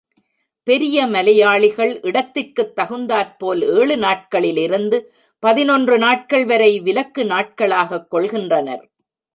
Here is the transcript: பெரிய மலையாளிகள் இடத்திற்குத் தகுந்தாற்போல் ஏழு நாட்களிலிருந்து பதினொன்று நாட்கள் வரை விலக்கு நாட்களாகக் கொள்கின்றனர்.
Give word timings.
பெரிய 0.67 1.07
மலையாளிகள் 1.07 1.99
இடத்திற்குத் 2.01 2.75
தகுந்தாற்போல் 2.75 3.61
ஏழு 3.61 3.95
நாட்களிலிருந்து 3.95 4.99
பதினொன்று 5.43 5.97
நாட்கள் 5.97 6.45
வரை 6.45 6.79
விலக்கு 6.79 7.25
நாட்களாகக் 7.25 8.13
கொள்கின்றனர். 8.13 8.83